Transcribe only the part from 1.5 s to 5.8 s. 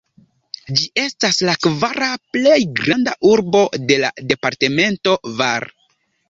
kvara plej granda urbo de la departemento Var.